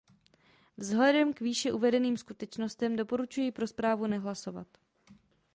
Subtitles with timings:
[0.77, 4.67] Vzhledem k výše uvedeným skutečnostem doporučuji pro zprávu nehlasovat.